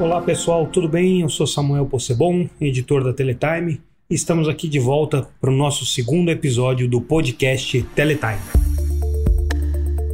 [0.00, 1.22] Olá pessoal, tudo bem?
[1.22, 5.84] Eu sou Samuel Possebon, editor da Teletime, e estamos aqui de volta para o nosso
[5.84, 8.38] segundo episódio do podcast Teletime.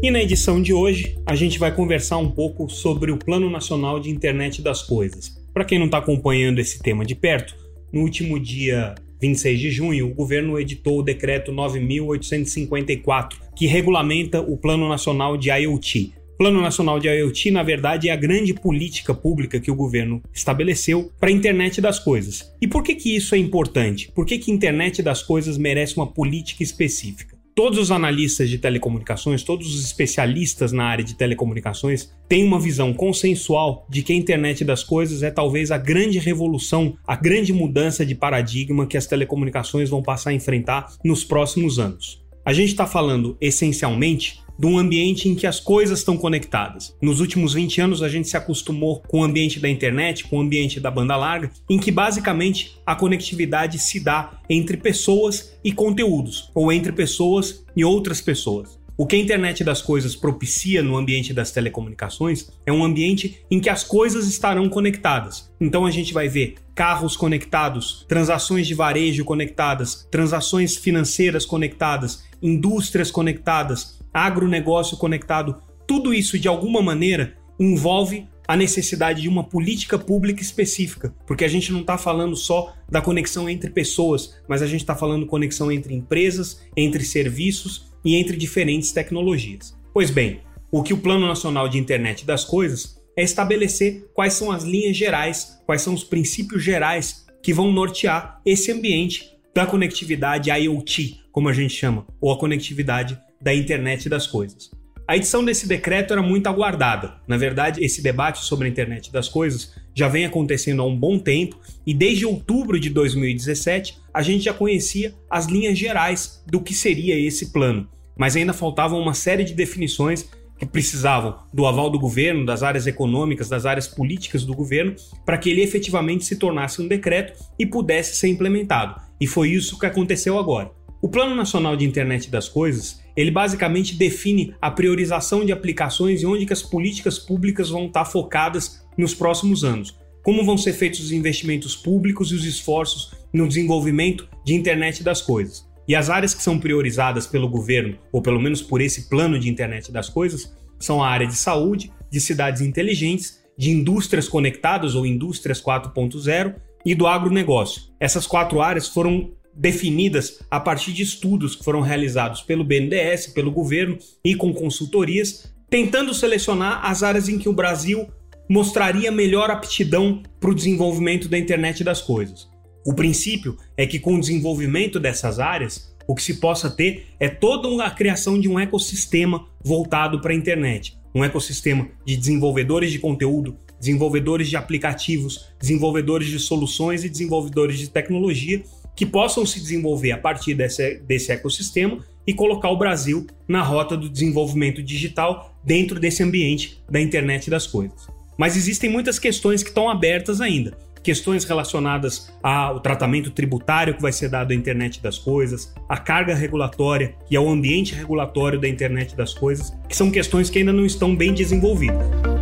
[0.03, 4.01] E na edição de hoje, a gente vai conversar um pouco sobre o Plano Nacional
[4.01, 5.39] de Internet das Coisas.
[5.53, 7.55] Para quem não está acompanhando esse tema de perto,
[7.93, 14.57] no último dia 26 de junho, o governo editou o decreto 9854, que regulamenta o
[14.57, 16.24] Plano Nacional de IoT.
[16.35, 20.21] O Plano Nacional de IoT, na verdade, é a grande política pública que o governo
[20.33, 22.53] estabeleceu para a internet das coisas.
[22.61, 24.11] E por que, que isso é importante?
[24.13, 27.37] Por que, que a internet das coisas merece uma política específica?
[27.55, 32.93] Todos os analistas de telecomunicações, todos os especialistas na área de telecomunicações têm uma visão
[32.93, 38.05] consensual de que a internet das coisas é talvez a grande revolução, a grande mudança
[38.05, 42.25] de paradigma que as telecomunicações vão passar a enfrentar nos próximos anos.
[42.45, 46.97] A gente está falando essencialmente de um ambiente em que as coisas estão conectadas.
[47.01, 50.41] Nos últimos 20 anos a gente se acostumou com o ambiente da internet, com o
[50.41, 56.51] ambiente da banda larga, em que basicamente a conectividade se dá entre pessoas e conteúdos,
[56.55, 58.79] ou entre pessoas e outras pessoas.
[58.97, 63.59] O que a internet das coisas propicia no ambiente das telecomunicações é um ambiente em
[63.59, 65.51] que as coisas estarão conectadas.
[65.61, 73.11] Então a gente vai ver carros conectados, transações de varejo conectadas, transações financeiras conectadas, indústrias
[73.11, 80.43] conectadas, agronegócio conectado, tudo isso de alguma maneira envolve a necessidade de uma política pública
[80.43, 84.81] específica, porque a gente não está falando só da conexão entre pessoas, mas a gente
[84.81, 89.75] está falando conexão entre empresas, entre serviços e entre diferentes tecnologias.
[89.93, 90.41] Pois bem,
[90.71, 94.97] o que o Plano Nacional de Internet das Coisas é estabelecer quais são as linhas
[94.97, 101.49] gerais, quais são os princípios gerais que vão nortear esse ambiente da conectividade IoT, como
[101.49, 104.71] a gente chama, ou a conectividade da internet das coisas.
[105.07, 107.17] A edição desse decreto era muito aguardada.
[107.29, 111.19] Na verdade, esse debate sobre a internet das coisas já vem acontecendo há um bom
[111.19, 116.73] tempo e desde outubro de 2017 a gente já conhecia as linhas gerais do que
[116.73, 117.87] seria esse plano,
[118.17, 120.27] mas ainda faltavam uma série de definições
[120.59, 124.95] que precisavam do aval do governo, das áreas econômicas, das áreas políticas do governo,
[125.27, 129.01] para que ele efetivamente se tornasse um decreto e pudesse ser implementado.
[129.21, 130.71] E foi isso que aconteceu agora.
[131.03, 136.27] O Plano Nacional de Internet das Coisas, ele basicamente define a priorização de aplicações e
[136.27, 139.97] onde que as políticas públicas vão estar focadas nos próximos anos.
[140.23, 145.21] Como vão ser feitos os investimentos públicos e os esforços no desenvolvimento de internet das
[145.21, 145.69] coisas.
[145.87, 149.51] E as áreas que são priorizadas pelo governo, ou pelo menos por esse plano de
[149.51, 155.07] internet das coisas, são a área de saúde, de cidades inteligentes, de indústrias conectadas ou
[155.07, 156.55] indústrias 4.0
[156.85, 157.83] e do agronegócio.
[158.01, 163.51] Essas quatro áreas foram definidas a partir de estudos que foram realizados pelo BNDES, pelo
[163.51, 168.09] governo e com consultorias, tentando selecionar as áreas em que o Brasil
[168.49, 172.49] mostraria melhor aptidão para o desenvolvimento da internet das coisas.
[172.87, 177.29] O princípio é que com o desenvolvimento dessas áreas, o que se possa ter é
[177.29, 182.99] toda a criação de um ecossistema voltado para a internet, um ecossistema de desenvolvedores de
[182.99, 188.63] conteúdo, desenvolvedores de aplicativos, desenvolvedores de soluções e desenvolvedores de tecnologia
[188.95, 193.97] que possam se desenvolver a partir desse, desse ecossistema e colocar o Brasil na rota
[193.97, 198.07] do desenvolvimento digital dentro desse ambiente da internet das coisas.
[198.37, 200.77] Mas existem muitas questões que estão abertas ainda.
[201.03, 206.35] Questões relacionadas ao tratamento tributário que vai ser dado à internet das coisas, a carga
[206.35, 210.87] regulatória e ao ambiente regulatório da internet das coisas, que são questões que ainda não
[210.87, 212.34] estão bem desenvolvidas.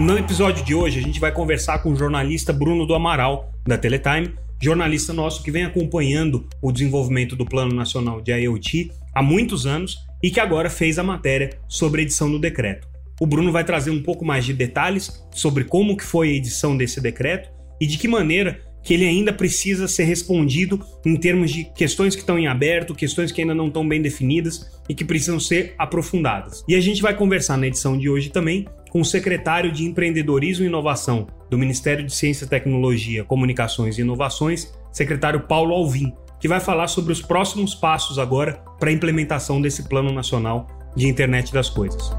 [0.00, 3.76] No episódio de hoje, a gente vai conversar com o jornalista Bruno do Amaral, da
[3.76, 9.66] Teletime, jornalista nosso que vem acompanhando o desenvolvimento do Plano Nacional de IoT há muitos
[9.66, 12.88] anos e que agora fez a matéria sobre a edição do decreto.
[13.20, 16.78] O Bruno vai trazer um pouco mais de detalhes sobre como que foi a edição
[16.78, 21.64] desse decreto e de que maneira que ele ainda precisa ser respondido em termos de
[21.64, 25.38] questões que estão em aberto, questões que ainda não estão bem definidas e que precisam
[25.38, 26.64] ser aprofundadas.
[26.66, 30.64] E a gente vai conversar na edição de hoje também com o secretário de Empreendedorismo
[30.64, 36.58] e Inovação do Ministério de Ciência, Tecnologia, Comunicações e Inovações, secretário Paulo Alvim, que vai
[36.58, 40.66] falar sobre os próximos passos agora para a implementação desse Plano Nacional
[40.96, 42.10] de Internet das Coisas.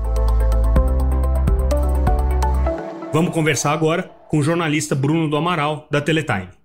[3.11, 6.60] Vamos conversar agora com o jornalista Bruno do Amaral, da Teletime.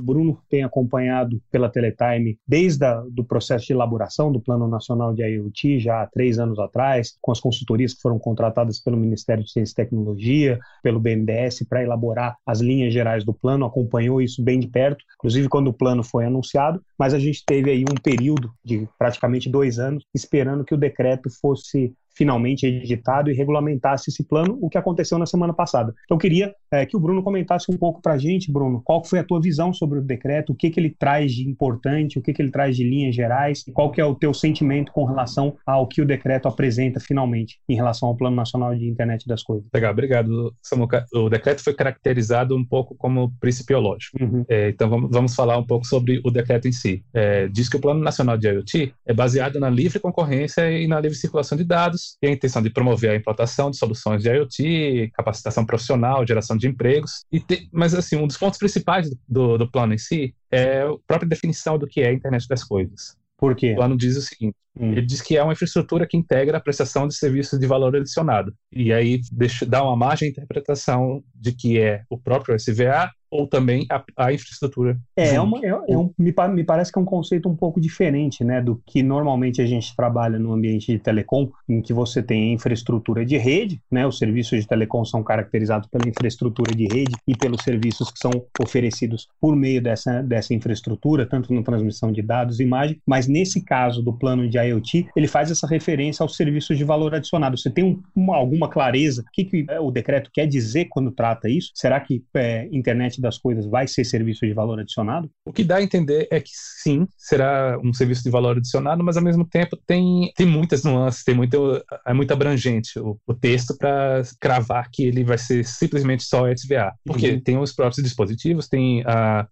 [0.00, 2.86] O Bruno tem acompanhado pela Teletime desde
[3.18, 7.30] o processo de elaboração do Plano Nacional de IoT, já há três anos atrás, com
[7.30, 12.36] as consultorias que foram contratadas pelo Ministério de Ciência e Tecnologia, pelo BNDES, para elaborar
[12.46, 16.24] as linhas gerais do plano, acompanhou isso bem de perto, inclusive quando o plano foi
[16.24, 20.78] anunciado, mas a gente teve aí um período de praticamente dois anos esperando que o
[20.78, 25.94] decreto fosse finalmente editado e regulamentasse esse plano, o que aconteceu na semana passada.
[26.04, 29.02] Então, eu queria é, que o Bruno comentasse um pouco para a gente, Bruno, qual
[29.02, 32.22] foi a tua visão sobre o decreto, o que, que ele traz de importante, o
[32.22, 35.56] que, que ele traz de linhas gerais, qual que é o teu sentimento com relação
[35.64, 39.66] ao que o decreto apresenta finalmente em relação ao Plano Nacional de Internet das Coisas.
[39.72, 41.06] Legal, obrigado, Samuca.
[41.14, 44.22] O decreto foi caracterizado um pouco como principiológico.
[44.22, 44.44] Uhum.
[44.46, 47.02] É, então, vamos, vamos falar um pouco sobre o decreto em si.
[47.14, 51.00] É, diz que o Plano Nacional de IoT é baseado na livre concorrência e na
[51.00, 55.10] livre circulação de dados, e a intenção de promover a implantação de soluções de IoT,
[55.14, 57.24] capacitação profissional, geração de empregos.
[57.30, 60.94] E te, mas, assim, um dos pontos principais do, do plano em si é a
[61.06, 63.16] própria definição do que é a internet das coisas.
[63.36, 63.72] Por quê?
[63.72, 64.92] O plano diz o seguinte: hum.
[64.92, 68.54] ele diz que é uma infraestrutura que integra a prestação de serviços de valor adicionado.
[68.72, 73.46] E aí deixa, dá uma margem de interpretação de que é o próprio SVA ou
[73.46, 74.98] também a, a infraestrutura.
[75.16, 77.80] É, é, uma, é, é um, me, me, parece que é um conceito um pouco
[77.80, 82.22] diferente né, do que normalmente a gente trabalha no ambiente de telecom, em que você
[82.22, 87.14] tem infraestrutura de rede, né, os serviços de telecom são caracterizados pela infraestrutura de rede
[87.26, 92.22] e pelos serviços que são oferecidos por meio dessa, dessa infraestrutura, tanto na transmissão de
[92.22, 96.36] dados e imagem, mas nesse caso do plano de IoT, ele faz essa referência aos
[96.36, 97.56] serviços de valor adicionado.
[97.56, 99.22] Você tem um, uma, alguma clareza?
[99.22, 101.70] O que, que é, o decreto quer dizer quando trata isso?
[101.74, 105.30] Será que é, internet das coisas vai ser serviço de valor adicionado?
[105.44, 109.16] O que dá a entender é que sim, será um serviço de valor adicionado, mas
[109.16, 113.76] ao mesmo tempo tem, tem muitas nuances, tem muito, é muito abrangente o, o texto
[113.76, 116.92] para cravar que ele vai ser simplesmente só SVA.
[117.04, 117.40] Porque uhum.
[117.40, 119.46] tem os próprios dispositivos, tem a,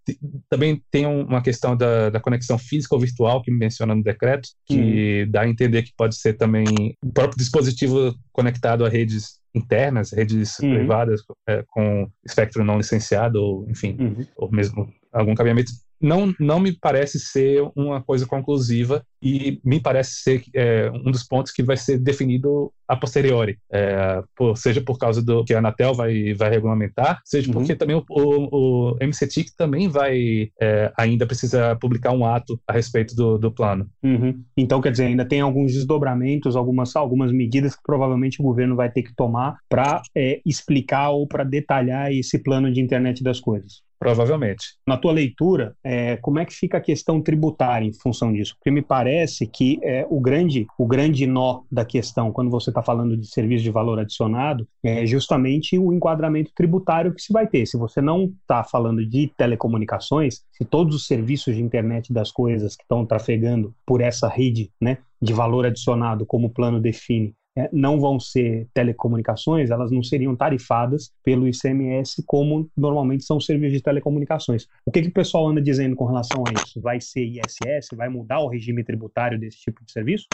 [0.49, 4.79] também tem uma questão da, da conexão física ou virtual que menciona no decreto, que
[4.79, 4.98] uhum.
[5.27, 6.65] Dá a entender que pode ser também
[7.03, 10.75] o próprio dispositivo conectado a redes internas, redes uhum.
[10.75, 14.27] privadas é, com espectro não licenciado, ou enfim, uhum.
[14.37, 20.23] ou mesmo algum cabeamento não, não me parece ser uma coisa conclusiva e me parece
[20.23, 24.99] ser é, um dos pontos que vai ser definido a posteriori, é, por, seja por
[24.99, 27.55] causa do que a Anatel vai, vai regulamentar, seja uhum.
[27.55, 32.73] porque também o, o, o MCTIC também vai é, ainda precisa publicar um ato a
[32.73, 33.89] respeito do, do plano.
[34.03, 34.43] Uhum.
[34.57, 38.91] Então, quer dizer, ainda tem alguns desdobramentos, algumas, algumas medidas que provavelmente o governo vai
[38.91, 43.83] ter que tomar para é, explicar ou para detalhar esse plano de internet das coisas.
[43.99, 44.65] Provavelmente.
[44.87, 48.55] Na tua leitura, é, como é que fica a questão tributária em função disso?
[48.57, 49.08] Porque me parece
[49.47, 53.65] que é, o, grande, o grande nó da questão, quando você está falando de serviço
[53.65, 57.67] de valor adicionado, é justamente o enquadramento tributário que se vai ter.
[57.67, 62.77] Se você não está falando de telecomunicações, se todos os serviços de internet das coisas
[62.77, 67.35] que estão trafegando por essa rede né, de valor adicionado, como o plano define,
[67.73, 73.83] não vão ser telecomunicações, elas não seriam tarifadas pelo ICMS como normalmente são serviços de
[73.83, 74.67] telecomunicações.
[74.85, 76.81] O que, que o pessoal anda dizendo com relação a isso?
[76.81, 77.89] Vai ser ISS?
[77.97, 80.27] Vai mudar o regime tributário desse tipo de serviço?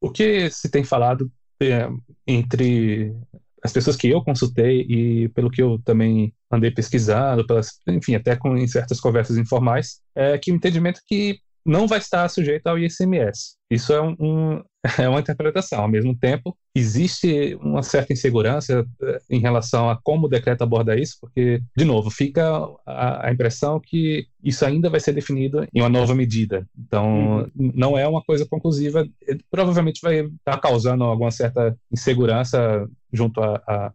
[0.00, 1.30] O que se tem falado
[1.60, 1.88] é,
[2.26, 3.14] entre
[3.62, 8.34] as pessoas que eu consultei e pelo que eu também andei pesquisando, pelas, enfim, até
[8.34, 12.66] com em certas conversas informais, é que o entendimento é que não vai estar sujeito
[12.66, 13.56] ao ICMS.
[13.70, 14.62] Isso é, um,
[14.98, 15.82] é uma interpretação.
[15.82, 20.98] Ao mesmo tempo, existe uma certa insegurança eh, em relação a como o decreto aborda
[20.98, 22.44] isso, porque, de novo, fica
[22.86, 26.66] a, a impressão que isso ainda vai ser definido em uma nova medida.
[26.78, 27.72] Então, uhum.
[27.74, 29.06] não é uma coisa conclusiva.
[29.50, 33.40] Provavelmente vai estar causando alguma certa insegurança junto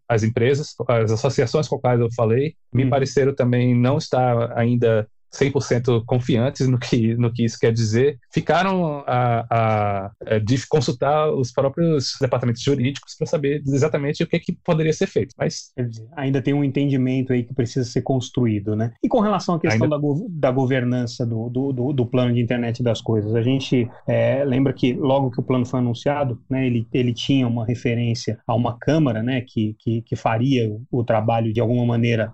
[0.07, 2.89] às empresas, as associações com as quais eu falei, me uhum.
[2.89, 9.03] pareceram também não estar ainda 100% confiantes no que, no que isso quer dizer, ficaram
[9.05, 14.57] a, a, a de consultar os próprios departamentos jurídicos para saber exatamente o que, que
[14.63, 15.33] poderia ser feito.
[15.37, 15.71] Mas
[16.15, 18.91] ainda tem um entendimento aí que precisa ser construído, né?
[19.03, 19.95] E com relação à questão ainda...
[19.95, 23.89] da, go da governança do, do, do, do, plano de internet das coisas, a gente
[24.07, 28.39] é, lembra que logo que o plano foi anunciado, né, ele, ele tinha uma referência
[28.47, 32.31] a uma câmara, né, que, que, que faria o, o trabalho de alguma maneira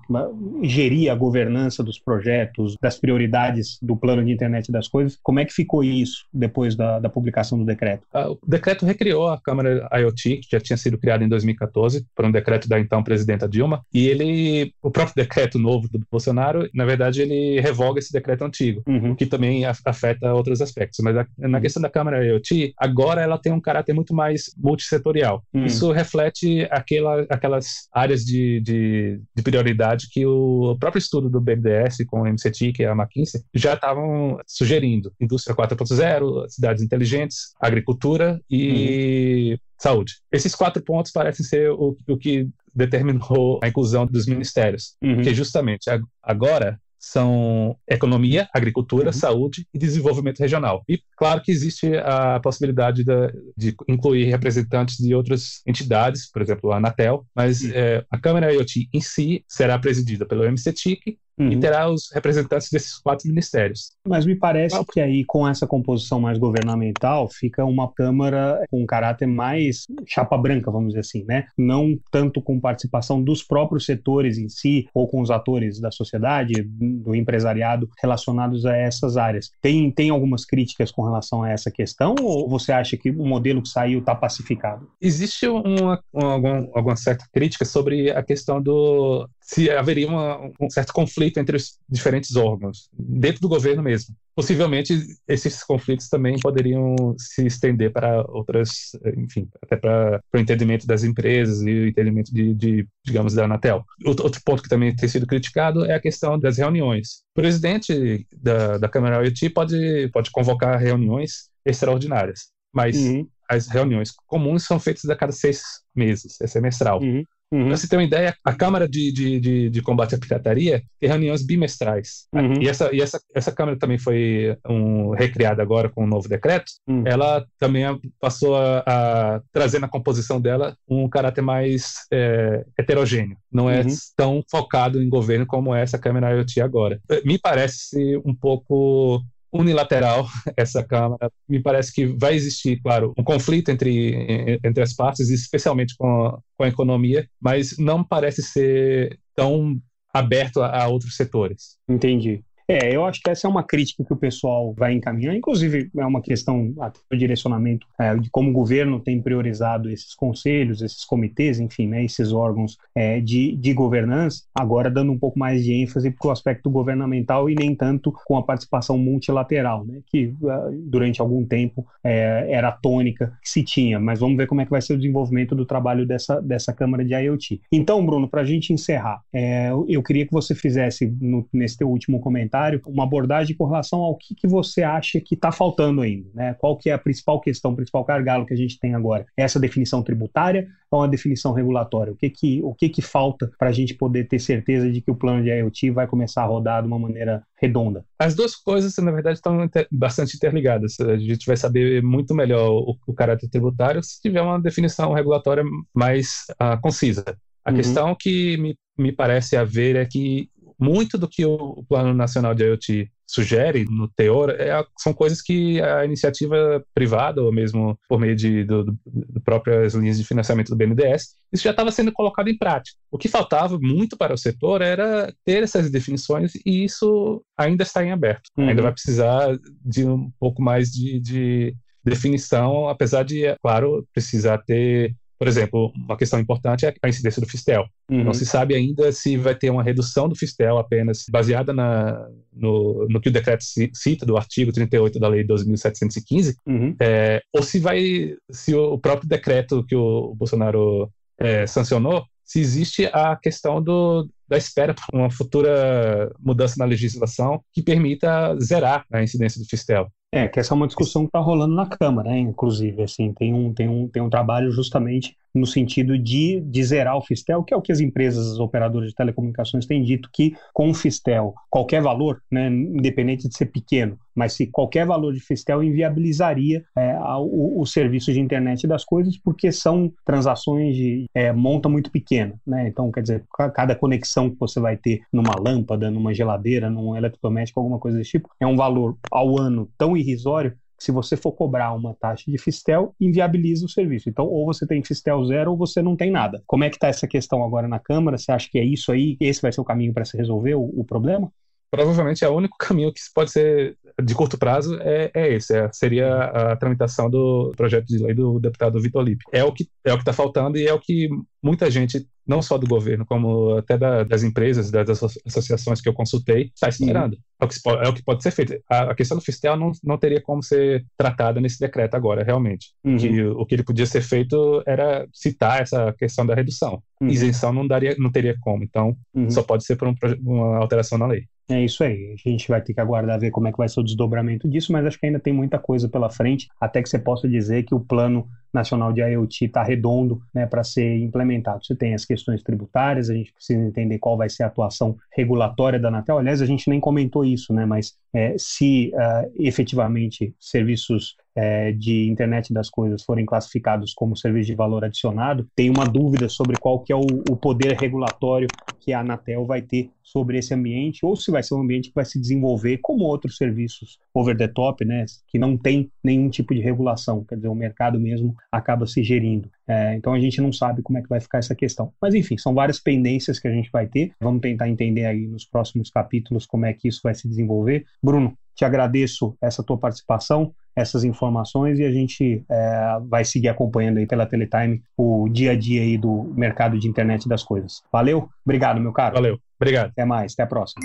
[0.63, 5.17] gerir a governança dos projetos, das prioridades do plano de internet das coisas.
[5.24, 8.03] Como é que ficou isso depois da, da publicação do decreto?
[8.13, 12.25] Ah, o decreto recriou a Câmara IoT, que já tinha sido criada em 2014, por
[12.25, 16.86] um decreto da então presidenta Dilma, e ele, o próprio decreto novo do Bolsonaro, na
[16.86, 19.15] verdade, ele revoga esse decreto antigo, uhum.
[19.15, 21.00] que também afeta outros aspectos.
[21.01, 21.62] Mas a, na uhum.
[21.62, 25.43] questão da Câmara IoT, agora ela tem um caráter muito mais multissetorial.
[25.53, 25.65] Uhum.
[25.65, 32.01] Isso reflete aquela, aquelas áreas de, de, de prioridade que o próprio estudo do BNDES
[32.07, 38.41] com o MCTIC que é a McKinsey, já estavam sugerindo indústria 4.0, cidades inteligentes, agricultura
[38.50, 39.57] e uhum.
[39.77, 40.13] saúde.
[40.31, 45.21] Esses quatro pontos parecem ser o, o que determinou a inclusão dos ministérios, uhum.
[45.21, 45.89] que justamente
[46.23, 49.13] agora são economia, agricultura, uhum.
[49.13, 50.83] saúde e desenvolvimento regional.
[50.88, 56.71] E claro que existe a possibilidade de, de incluir representantes de outras entidades, por exemplo,
[56.71, 57.71] a Anatel, mas uhum.
[57.73, 61.51] é, a Câmara IoT em si será presidida pelo MCTIC uhum.
[61.51, 63.91] e terá os representantes desses quatro ministérios.
[64.07, 68.86] Mas me parece que aí, com essa composição mais governamental, fica uma Câmara com um
[68.86, 71.45] caráter mais chapa branca, vamos dizer assim, né?
[71.57, 76.63] Não tanto com participação dos próprios setores em si, ou com os atores da sociedade,
[76.63, 79.51] do empresariado relacionados a essas áreas.
[79.62, 83.62] Tem, tem algumas críticas com relação a essa questão, ou você acha que o modelo
[83.62, 84.88] que saiu está pacificado?
[85.01, 90.93] Existe uma, uma, alguma certa crítica sobre a questão do se haveria uma, um certo
[90.93, 94.15] conflito entre os diferentes órgãos, dentro do governo mesmo.
[94.34, 101.03] Possivelmente, esses conflitos também poderiam se estender para outras, enfim, até para o entendimento das
[101.03, 103.84] empresas e o entendimento de, de, digamos, da Anatel.
[104.05, 107.24] Outro ponto que também tem sido criticado é a questão das reuniões.
[107.36, 113.27] O presidente da, da Câmara IoT pode, pode convocar reuniões extraordinárias, mas uhum.
[113.50, 115.62] as reuniões comuns são feitas a cada seis
[115.93, 117.01] meses, é semestral.
[117.01, 117.25] Uhum.
[117.51, 117.67] Uhum.
[117.67, 121.10] Pra você ter uma ideia, a Câmara de, de, de, de Combate à Pirataria tem
[121.10, 122.27] reuniões bimestrais.
[122.34, 122.62] Uhum.
[122.62, 126.72] E, essa, e essa, essa Câmara também foi um, recriada agora com um novo decreto.
[126.88, 127.03] Uhum.
[127.05, 127.84] Ela também
[128.20, 133.38] passou a, a, trazer na composição dela um caráter mais é, heterogêneo.
[133.51, 133.88] Não é uhum.
[134.15, 137.00] tão focado em governo como é essa Câmara IoT agora.
[137.25, 141.31] Me parece um pouco unilateral essa Câmara.
[141.48, 146.39] Me parece que vai existir, claro, um conflito entre, entre as partes, especialmente com a,
[146.58, 149.79] com a economia, mas não parece ser tão
[150.13, 151.77] aberto a, a outros setores.
[151.88, 152.43] Entendi.
[152.68, 156.06] É, eu acho que essa é uma crítica que o pessoal vai encaminhar, inclusive é
[156.06, 161.03] uma questão até do direcionamento é, de como o governo tem priorizado esses conselhos, esses
[161.03, 165.74] comitês, enfim, né, esses órgãos é, de, de governança, agora dando um pouco mais de
[165.74, 170.72] ênfase para o aspecto governamental e nem tanto com a participação multilateral, né, que uh,
[170.86, 174.65] durante algum tempo é, era a tônica que se tinha, mas vamos ver como é
[174.65, 177.62] que vai ser o desenvolvimento do trabalho dessa, dessa Câmara de IoT.
[177.72, 181.89] Então, Bruno, para a gente encerrar, é, eu queria que você fizesse no, nesse teu
[181.89, 186.30] último comentário uma abordagem com relação ao que, que você acha que está faltando ainda,
[186.34, 186.53] né?
[186.56, 189.25] Qual que é a principal questão, o principal gargalo que a gente tem agora?
[189.36, 192.12] Essa definição tributária ou a definição regulatória?
[192.12, 195.10] O que que, o que, que falta para a gente poder ter certeza de que
[195.10, 198.06] o plano de IoT vai começar a rodar de uma maneira redonda?
[198.20, 201.00] As duas coisas, na verdade, estão inter bastante interligadas.
[201.00, 205.63] A gente vai saber muito melhor o, o caráter tributário se tiver uma definição regulatória
[205.94, 207.24] mais uh, concisa.
[207.63, 207.75] A uhum.
[207.77, 210.50] questão que me, me parece haver é que
[210.81, 215.79] muito do que o Plano Nacional de IoT sugere no teor é, são coisas que
[215.79, 218.97] a iniciativa privada, ou mesmo por meio de do, do,
[219.45, 222.97] próprias linhas de financiamento do BNDES, isso já estava sendo colocado em prática.
[223.11, 228.03] O que faltava muito para o setor era ter essas definições e isso ainda está
[228.03, 228.50] em aberto.
[228.57, 228.67] Uhum.
[228.67, 234.57] Ainda vai precisar de um pouco mais de, de definição, apesar de, é claro, precisar
[234.57, 237.88] ter por exemplo, uma questão importante é a incidência do Fistel.
[238.07, 238.25] Uhum.
[238.25, 243.07] Não se sabe ainda se vai ter uma redução do Fistel apenas baseada na, no,
[243.10, 246.95] no que o decreto cita do artigo 38 da Lei 2.715, uhum.
[247.01, 253.07] é, ou se vai, se o próprio decreto que o Bolsonaro é, sancionou, se existe
[253.07, 259.24] a questão do, da espera por uma futura mudança na legislação que permita zerar a
[259.24, 260.07] incidência do Fistel.
[260.33, 263.53] É, que essa é uma discussão que está rolando na Câmara, né, inclusive, assim, tem
[263.53, 267.74] um, tem, um, tem um trabalho justamente no sentido de, de zerar o Fistel, que
[267.74, 271.53] é o que as empresas, as operadoras de telecomunicações têm dito, que com o Fistel,
[271.70, 277.17] qualquer valor, né, independente de ser pequeno, mas se qualquer valor de Fistel inviabilizaria é,
[277.38, 282.55] o, o, serviço de internet das coisas, porque são transações de é, monta muito pequena,
[282.65, 282.88] né?
[282.88, 283.43] Então, quer dizer,
[283.74, 288.31] cada conexão que você vai ter numa lâmpada, numa geladeira, num eletrodoméstico, alguma coisa desse
[288.31, 292.58] tipo, é um valor ao ano tão irrisório se você for cobrar uma taxa de
[292.58, 294.29] Fistel, inviabiliza o serviço.
[294.29, 296.62] Então, ou você tem Fistel zero ou você não tem nada.
[296.67, 298.38] Como é que está essa questão agora na Câmara?
[298.38, 299.36] Você acha que é isso aí?
[299.39, 301.51] Esse vai ser o caminho para se resolver o, o problema?
[301.91, 305.89] provavelmente é o único caminho que pode ser de curto prazo é, é esse, é,
[305.91, 309.44] seria a tramitação do projeto de lei do deputado Vitor Lipe.
[309.51, 311.30] É o que é o que está faltando e é o que
[311.63, 316.13] muita gente, não só do governo, como até da, das empresas, das associações que eu
[316.13, 317.38] consultei, está esperando.
[317.60, 318.75] É o, que, é o que pode ser feito.
[318.89, 322.88] A, a questão do fiscal não, não teria como ser tratada nesse decreto agora, realmente.
[323.03, 323.18] Uhum.
[323.18, 327.01] Que, o que ele podia ser feito era citar essa questão da redução.
[327.22, 327.27] Uhum.
[327.27, 328.84] Isenção não daria, não teria como.
[328.84, 329.50] Então, uhum.
[329.50, 331.46] só pode ser por um, uma alteração na lei.
[331.72, 332.34] É isso aí.
[332.34, 334.92] A gente vai ter que aguardar ver como é que vai ser o desdobramento disso,
[334.92, 337.96] mas acho que ainda tem muita coisa pela frente, até que você possa dizer que
[337.96, 341.86] o plano nacional de IoT está redondo né, para ser implementado.
[341.86, 346.00] Você tem as questões tributárias, a gente precisa entender qual vai ser a atuação regulatória
[346.00, 346.38] da Anatel.
[346.38, 352.29] Aliás, a gente nem comentou isso, né, mas é, se uh, efetivamente serviços é, de
[352.29, 357.00] internet das coisas forem classificados como serviço de valor adicionado, tem uma dúvida sobre qual
[357.00, 358.67] que é o, o, poder regulatório
[359.00, 362.15] que a Anatel vai ter sobre esse ambiente, ou se vai ser um ambiente que
[362.15, 366.74] vai se desenvolver como outros serviços over the top, né, que não tem nenhum tipo
[366.74, 369.70] de regulação, quer dizer, o mercado mesmo acaba se gerindo.
[369.88, 372.13] É, então a gente não sabe como é que vai ficar essa questão.
[372.22, 374.31] Mas enfim, são várias pendências que a gente vai ter.
[374.39, 378.05] Vamos tentar entender aí nos próximos capítulos como é que isso vai se desenvolver.
[378.24, 384.17] Bruno, te agradeço essa tua participação, essas informações e a gente é, vai seguir acompanhando
[384.17, 388.01] aí pela Teletime o dia a dia aí do mercado de internet das coisas.
[388.12, 389.36] Valeu, obrigado, meu caro.
[389.36, 390.10] Valeu, obrigado.
[390.10, 391.01] Até mais, até a próxima.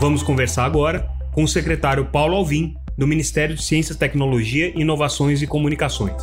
[0.00, 5.46] Vamos conversar agora com o secretário Paulo Alvim, do Ministério de Ciência, Tecnologia, Inovações e
[5.46, 6.22] Comunicações.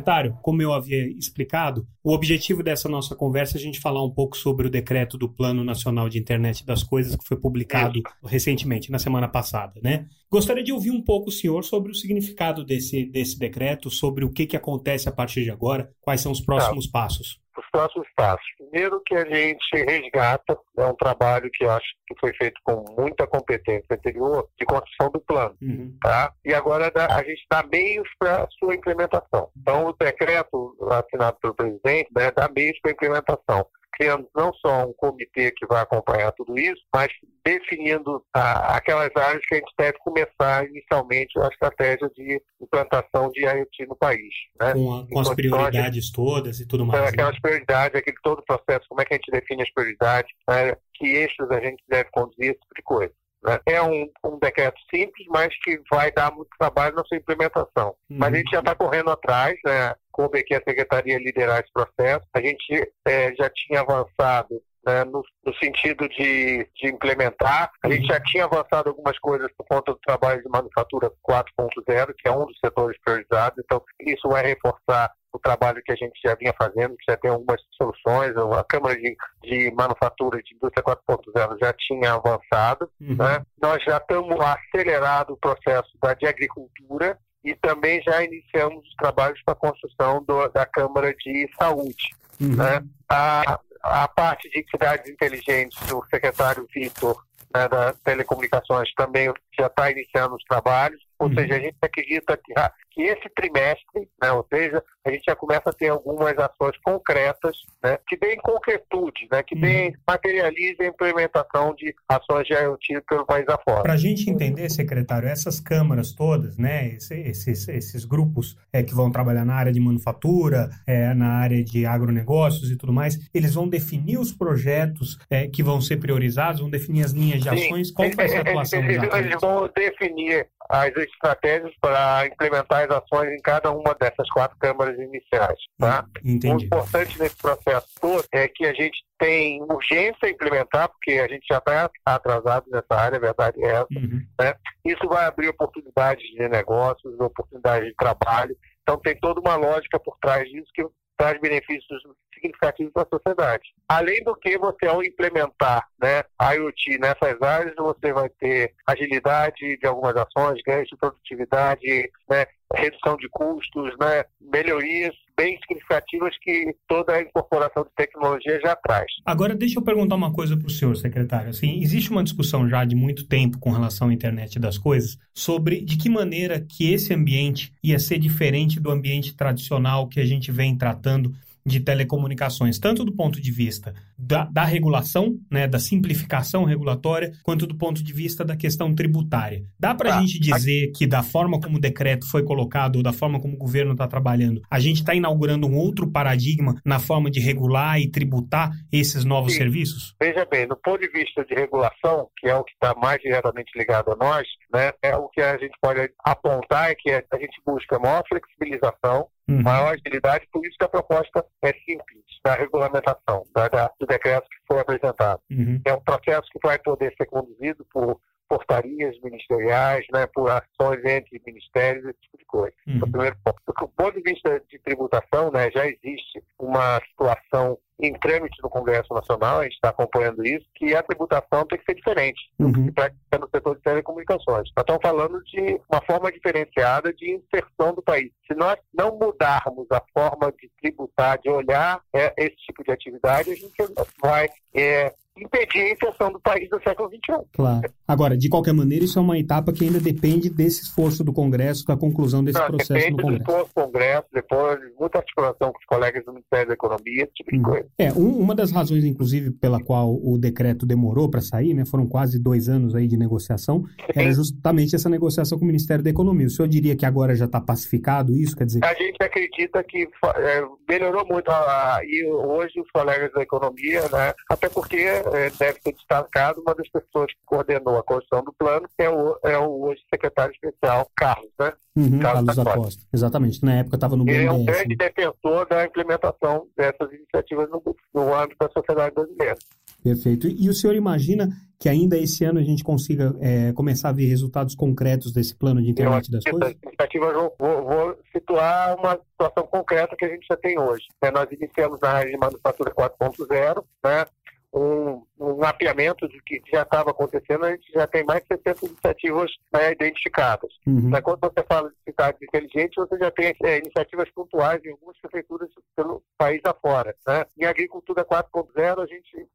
[0.00, 4.10] Secretário, como eu havia explicado, o objetivo dessa nossa conversa é a gente falar um
[4.10, 8.90] pouco sobre o decreto do Plano Nacional de Internet das Coisas que foi publicado recentemente,
[8.90, 10.06] na semana passada, né?
[10.30, 14.30] Gostaria de ouvir um pouco o senhor sobre o significado desse, desse decreto, sobre o
[14.30, 16.92] que, que acontece a partir de agora, quais são os próximos tá.
[16.92, 18.46] passos os próximos passos.
[18.58, 22.84] Primeiro que a gente resgata, é um trabalho que eu acho que foi feito com
[22.98, 25.96] muita competência anterior de construção do plano, uhum.
[26.02, 26.32] tá?
[26.44, 29.50] E agora a gente dá meios para sua implementação.
[29.56, 33.66] Então o decreto assinado pelo presidente né, dá meios para implementação
[34.00, 37.08] criando não só um comitê que vai acompanhar tudo isso, mas
[37.44, 43.44] definindo a, aquelas áreas que a gente deve começar inicialmente a estratégia de implantação de
[43.44, 44.32] IoT no país.
[44.58, 44.72] Né?
[44.72, 47.02] Com, a, com as prioridades todas e tudo mais.
[47.02, 47.40] É, aquelas né?
[47.42, 50.74] prioridades, aquele todo o processo, como é que a gente define as prioridades, né?
[50.94, 53.12] que eixos a gente deve conduzir, esse tipo de coisa.
[53.42, 53.58] Né?
[53.66, 57.94] É um, um, decreto simples, mas que vai dar muito trabalho na sua implementação.
[58.08, 58.16] Uhum.
[58.18, 59.94] Mas a gente já está correndo atrás, né?
[60.20, 62.26] Coube aqui a Secretaria liderar esse processo.
[62.34, 67.70] A gente é, já tinha avançado né, no, no, sentido de, de, implementar.
[67.82, 72.28] A gente já tinha avançado algumas coisas por conta do trabalho de manufatura 4.0, que
[72.28, 76.34] é um dos setores priorizados, então isso vai reforçar o trabalho que a gente já
[76.34, 81.56] vinha fazendo, que já tem algumas soluções, a Câmara de, de Manufatura de Indústria 4.0
[81.60, 83.16] já tinha avançado, uhum.
[83.16, 83.42] né?
[83.62, 89.40] nós já estamos acelerado o processo da, de agricultura, e também já iniciamos os trabalhos
[89.44, 92.14] para a construção do, da Câmara de Saúde.
[92.40, 92.56] Uhum.
[92.56, 92.82] Né?
[93.08, 97.22] A, a parte de cidades inteligentes, o secretário Vitor
[97.54, 101.00] né, das Telecomunicações também já está iniciando os trabalhos.
[101.18, 101.34] Ou uhum.
[101.34, 102.52] seja, a gente acredita que,
[102.90, 107.56] que esse trimestre, né, ou seja, a gente já começa a ter algumas ações concretas
[107.82, 109.94] né, que deem concretude, né, que deem, uhum.
[110.06, 113.82] materializem a implementação de ações de IoT pelo país afora.
[113.82, 119.10] Para a gente entender, secretário, essas câmaras todas, né, esses, esses grupos é, que vão
[119.10, 123.68] trabalhar na área de manufatura, é, na área de agronegócios e tudo mais, eles vão
[123.68, 127.94] definir os projetos é, que vão ser priorizados, vão definir as linhas de ações, Sim.
[127.94, 133.30] qual vai ser a atuação eles, eles vão definir as estratégias para implementar as ações
[133.32, 135.58] em cada uma dessas quatro câmaras iniciais.
[135.78, 136.04] Tá?
[136.24, 136.64] Entendi.
[136.64, 141.28] O importante nesse processo todo é que a gente tem urgência em implementar, porque a
[141.28, 143.86] gente já está atrasado nessa área, a verdade é essa.
[143.94, 144.20] Uhum.
[144.40, 144.54] Né?
[144.84, 148.56] Isso vai abrir oportunidades de negócios, oportunidades de trabalho.
[148.82, 150.84] Então tem toda uma lógica por trás disso que
[151.16, 152.02] traz benefícios
[152.40, 153.64] significativos para a sociedade.
[153.88, 159.86] Além do que, você ao implementar né, IoT nessas áreas, você vai ter agilidade de
[159.86, 167.14] algumas ações, ganhos de produtividade, né, redução de custos, né, melhorias bem significativas que toda
[167.14, 169.06] a incorporação de tecnologia já traz.
[169.24, 171.48] Agora, deixa eu perguntar uma coisa para o senhor, secretário.
[171.48, 175.80] Assim, existe uma discussão já de muito tempo com relação à internet das coisas sobre
[175.80, 180.52] de que maneira que esse ambiente ia ser diferente do ambiente tradicional que a gente
[180.52, 181.32] vem tratando
[181.64, 187.66] de telecomunicações, tanto do ponto de vista da, da, regulação, né, da simplificação regulatória, quanto
[187.66, 189.64] do ponto de vista da questão tributária.
[189.78, 190.20] Dá para a tá.
[190.20, 193.58] gente dizer que, da forma como o decreto foi colocado, ou da forma como o
[193.58, 198.10] governo está trabalhando, a gente está inaugurando um outro paradigma na forma de regular e
[198.10, 199.58] tributar esses novos Sim.
[199.58, 200.14] serviços?
[200.20, 203.70] Veja bem, do ponto de vista de regulação, que é o que está mais diretamente
[203.76, 207.60] ligado a nós, né, é o que a gente pode apontar é que a gente
[207.64, 209.62] busca maior flexibilização, uhum.
[209.62, 214.48] maior agilidade, por isso que a proposta é simples da regulamentação, da, da, do decreto
[214.48, 215.40] que foi apresentado.
[215.50, 215.80] Uhum.
[215.84, 221.40] É um processo que vai poder ser conduzido por portarias ministeriais, né, por ações entre
[221.46, 222.74] ministérios, esse tipo de coisa.
[222.86, 222.98] Uhum.
[222.98, 223.60] O primeiro ponto.
[223.64, 229.12] Do ponto de vista de tributação, né, já existe uma situação em trâmite no Congresso
[229.12, 232.92] Nacional, a gente está acompanhando isso, que a tributação tem que ser diferente uhum.
[233.38, 234.70] no setor de telecomunicações.
[234.76, 238.30] Nós estamos falando de uma forma diferenciada de inserção do país.
[238.46, 243.50] Se nós não mudarmos a forma de tributar, de olhar é, esse tipo de atividade,
[243.50, 243.76] a gente
[244.20, 247.46] vai é, impedir a inserção do país do século XXI.
[247.52, 247.92] Claro.
[248.06, 251.86] Agora, de qualquer maneira, isso é uma etapa que ainda depende desse esforço do Congresso,
[251.86, 253.16] da conclusão desse Não, processo no Congresso.
[253.16, 256.74] Depende do esforço do Congresso, depois de muita articulação com os colegas do Ministério da
[256.74, 257.62] Economia, esse tipo de hum.
[257.62, 257.88] coisa.
[257.98, 262.06] É, um, uma das razões, inclusive, pela qual o decreto demorou para sair, né, foram
[262.06, 266.46] quase dois anos aí de negociação, era justamente essa negociação com o Ministério da Economia.
[266.46, 268.56] O senhor diria que agora já está pacificado isso?
[268.56, 268.84] Quer dizer...
[268.84, 274.32] A gente acredita que é, melhorou muito a, e hoje os colegas da Economia, né,
[274.48, 278.88] até porque é, deve ser destacado uma das pessoas que coordenou a construção do plano,
[278.98, 281.72] é o, é o hoje secretário especial Carlos, né?
[282.00, 283.02] Uhum, Carlos, Carlos Acosta.
[283.12, 283.64] Exatamente.
[283.64, 284.40] Na época estava no BNDES.
[284.40, 287.82] Ele é um grande defensor da implementação dessas iniciativas no,
[288.14, 289.56] no âmbito da sociedade brasileira.
[290.02, 290.48] Perfeito.
[290.48, 294.26] E o senhor imagina que ainda esse ano a gente consiga é, começar a ver
[294.26, 296.76] resultados concretos desse plano de internet das coisas?
[296.84, 301.06] Iniciativas, vou, vou, situar uma situação concreta que a gente já tem hoje.
[301.22, 304.26] É, nós iniciamos na área de manufatura 4.0, né?
[304.72, 308.86] Um, um mapeamento de que já estava acontecendo, a gente já tem mais de 70
[308.86, 310.72] iniciativas né, identificadas.
[310.86, 311.10] Uhum.
[311.10, 315.18] Né, quando você fala de cidades inteligentes, você já tem é, iniciativas pontuais em algumas
[315.20, 317.14] prefeituras pelo país afora.
[317.26, 317.44] Né?
[317.58, 319.48] Em agricultura 4.0, a gente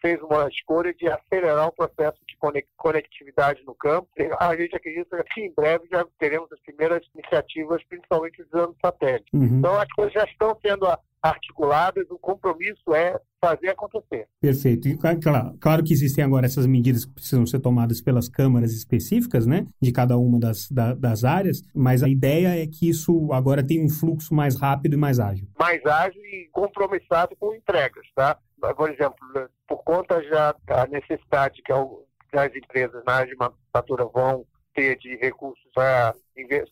[0.00, 2.36] fez uma escolha de acelerar o processo de
[2.76, 4.08] conectividade no campo.
[4.38, 9.28] A gente acredita que em breve já teremos as primeiras iniciativas, principalmente usando satélite.
[9.32, 9.58] Uhum.
[9.58, 10.86] Então, as coisas já estão sendo
[11.22, 14.26] articuladas, o compromisso é fazer acontecer.
[14.40, 14.88] Perfeito.
[14.88, 19.46] E claro, claro, que existem agora essas medidas que precisam ser tomadas pelas câmaras específicas,
[19.46, 23.64] né, de cada uma das, da, das áreas, mas a ideia é que isso agora
[23.64, 25.48] tem um fluxo mais rápido e mais ágil.
[25.58, 28.36] Mais ágil e compromissado com entregas, tá?
[28.76, 29.18] Por exemplo,
[29.68, 35.16] por conta já da necessidade que as empresas na área de manufatura vão ter de
[35.16, 36.14] recursos para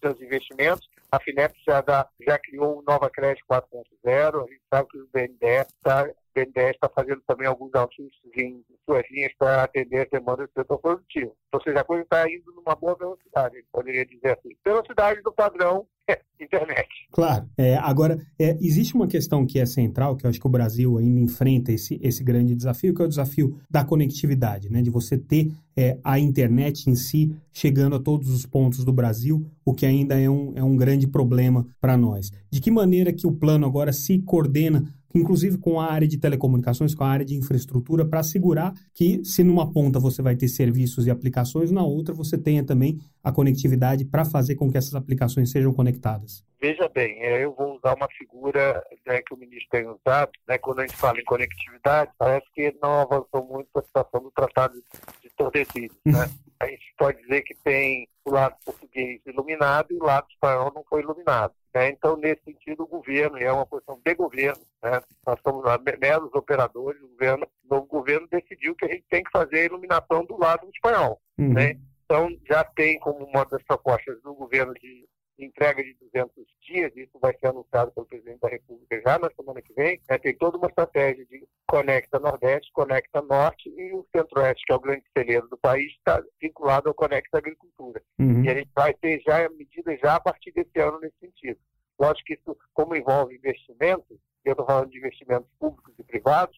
[0.00, 4.88] seus investimentos, a FINEP já, dá, já criou o Nova Crédito 4.0, a gente sabe
[4.88, 10.10] que o BNDES está está fazendo também alguns ajustes em suas linhas para atender as
[10.10, 11.34] demandas do setor produtivo.
[11.50, 14.54] Ou seja, a coisa está indo numa boa velocidade, poderia dizer assim.
[14.62, 15.86] Velocidade do padrão
[16.40, 16.88] internet.
[17.10, 17.46] Claro.
[17.56, 20.98] É, agora, é, existe uma questão que é central, que eu acho que o Brasil
[20.98, 24.82] ainda enfrenta esse, esse grande desafio, que é o desafio da conectividade, né?
[24.82, 29.46] de você ter é, a internet em si chegando a todos os pontos do Brasil,
[29.64, 32.30] o que ainda é um, é um grande problema para nós.
[32.50, 34.84] De que maneira que o plano agora se coordena
[35.16, 39.42] inclusive com a área de telecomunicações, com a área de infraestrutura, para assegurar que, se
[39.42, 44.04] numa ponta você vai ter serviços e aplicações, na outra você tenha também a conectividade
[44.04, 46.44] para fazer com que essas aplicações sejam conectadas.
[46.60, 50.58] Veja bem, é, eu vou usar uma figura né, que o ministro tem usado, né,
[50.58, 54.74] quando a gente fala em conectividade, parece que não avançou muito a situação do Tratado
[55.22, 55.96] de Tordesilhas.
[56.06, 56.30] Né?
[56.60, 60.84] a gente pode dizer que tem o lado português iluminado e o lado espanhol não
[60.88, 61.52] foi iluminado.
[61.76, 61.90] Né?
[61.90, 64.98] Então, nesse sentido, o governo, e é uma posição de governo, né?
[65.26, 65.62] nós somos
[66.00, 70.24] meros operadores, o governo, o governo decidiu que a gente tem que fazer a iluminação
[70.24, 71.20] do lado espanhol.
[71.36, 71.52] Uhum.
[71.52, 71.78] Né?
[72.06, 75.06] Então, já tem como uma das propostas do governo de
[75.38, 79.60] entrega de 200 dias, isso vai ser anunciado pelo presidente da República já na semana
[79.60, 84.64] que vem, né, tem toda uma estratégia de conecta Nordeste, conecta Norte e o Centro-Oeste,
[84.66, 88.02] que é o grande celeiro do país, está vinculado ao conecta Agricultura.
[88.18, 88.44] Uhum.
[88.44, 91.58] E a gente vai ter já medidas já a partir desse ano nesse sentido.
[91.98, 96.56] Lógico que isso, como envolve investimentos, eu estou falando de investimentos públicos e privados,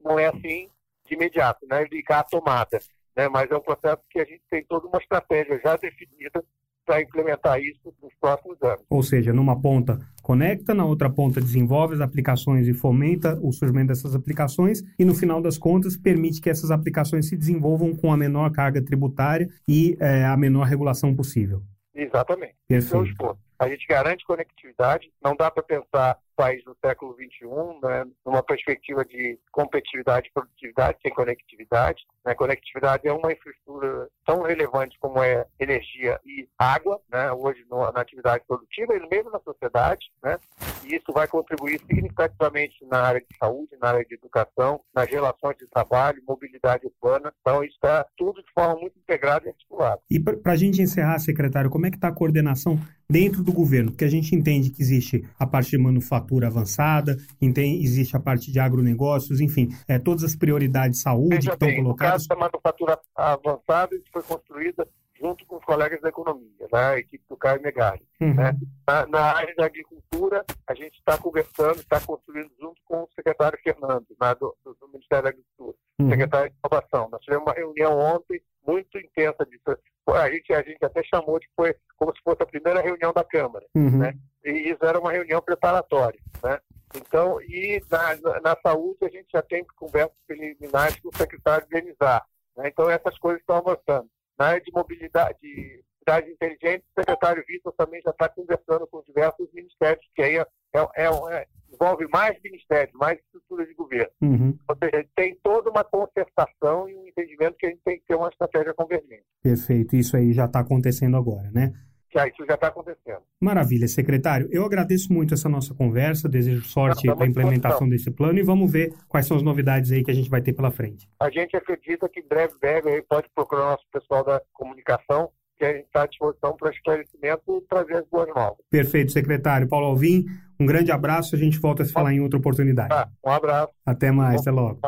[0.00, 0.68] não é assim
[1.06, 2.80] de imediato, não é ligar a tomada,
[3.16, 3.28] né?
[3.28, 6.42] mas é um processo que a gente tem toda uma estratégia já definida
[6.84, 8.84] para implementar isso nos próximos anos.
[8.88, 13.88] Ou seja, numa ponta conecta, na outra ponta desenvolve as aplicações e fomenta o surgimento
[13.88, 18.16] dessas aplicações e no final das contas permite que essas aplicações se desenvolvam com a
[18.16, 21.62] menor carga tributária e é, a menor regulação possível.
[21.94, 22.54] Exatamente.
[22.66, 23.36] Perfeito.
[23.58, 27.46] A gente garante conectividade, não dá para pensar país do século XXI,
[27.80, 32.02] né, numa perspectiva de competitividade produtividade sem conectividade.
[32.24, 32.34] Né?
[32.34, 37.30] Conectividade é uma infraestrutura tão relevante como é energia e água, né?
[37.30, 40.36] hoje no, na atividade produtiva e mesmo na sociedade, né?
[40.84, 45.56] e isso vai contribuir significativamente na área de saúde, na área de educação, nas relações
[45.58, 47.32] de trabalho, mobilidade urbana.
[47.40, 50.00] Então, isso está tudo de forma muito integrada e articulada.
[50.10, 52.76] E para a gente encerrar, secretário, como é que está a coordenação
[53.12, 53.90] dentro do governo?
[53.90, 58.50] Porque a gente entende que existe a parte de manufatura avançada, entende, existe a parte
[58.50, 62.22] de agronegócios, enfim, é, todas as prioridades de saúde Veja que estão bem, colocadas.
[62.22, 64.88] No caso da manufatura avançada, foi construída
[65.22, 68.02] junto com os colegas da economia, né, a equipe do Caio Megali.
[68.20, 68.34] Uhum.
[68.34, 68.56] Né?
[68.86, 73.58] Na, na, área da agricultura, a gente está conversando, está construindo junto com o secretário
[73.62, 76.10] Fernando, né, do, do, Ministério da Agricultura, uhum.
[76.10, 77.08] secretário de Inovação.
[77.08, 79.78] Nós tivemos uma reunião ontem muito intensa disso.
[80.08, 83.22] A gente, a gente até chamou de foi como se fosse a primeira reunião da
[83.22, 83.98] Câmara, uhum.
[83.98, 84.14] né?
[84.44, 86.58] E isso era uma reunião preparatória, né?
[86.94, 92.26] Então, e na, na, saúde a gente já tem conversas preliminares com o secretário Denizar.
[92.56, 92.68] Né?
[92.68, 94.08] Então, essas coisas estão avançando.
[94.46, 99.48] Área de mobilidade, de cidade inteligente, o secretário Vitor também já está conversando com diversos
[99.52, 104.12] ministérios, que aí é, é, é, envolve mais ministérios, mais estruturas de governo.
[104.20, 104.58] Uhum.
[104.68, 108.14] Ou seja, tem toda uma concertação e um entendimento que a gente tem que ter
[108.14, 109.24] uma estratégia convergente.
[109.42, 111.72] Perfeito, isso aí já está acontecendo agora, né?
[112.14, 113.22] Já, isso já está acontecendo.
[113.40, 114.46] Maravilha, secretário.
[114.50, 118.70] Eu agradeço muito essa nossa conversa, desejo sorte para a implementação desse plano e vamos
[118.70, 121.08] ver quais são as novidades aí que a gente vai ter pela frente.
[121.18, 125.64] A gente acredita que em breve, breve, pode procurar o nosso pessoal da comunicação, que
[125.64, 128.58] a gente está à disposição para esclarecimento e trazer as boas novas.
[128.68, 129.66] Perfeito, secretário.
[129.66, 130.26] Paulo Alvim,
[130.60, 132.90] um grande abraço, a gente volta a se falar em outra oportunidade.
[132.90, 133.72] Tá, um abraço.
[133.86, 134.80] Até mais, até logo.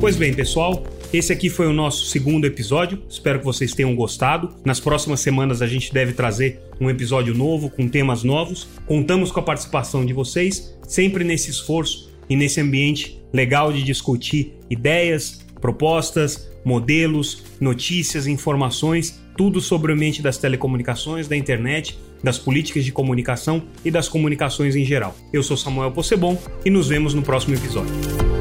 [0.00, 0.82] Pois bem, pessoal,
[1.16, 3.02] esse aqui foi o nosso segundo episódio.
[3.08, 4.54] Espero que vocês tenham gostado.
[4.64, 8.66] Nas próximas semanas a gente deve trazer um episódio novo com temas novos.
[8.86, 14.54] Contamos com a participação de vocês, sempre nesse esforço e nesse ambiente legal de discutir
[14.68, 22.84] ideias, propostas, modelos, notícias, informações, tudo sobre o ambiente das telecomunicações, da internet, das políticas
[22.84, 25.14] de comunicação e das comunicações em geral.
[25.32, 28.33] Eu sou Samuel Possebon e nos vemos no próximo episódio.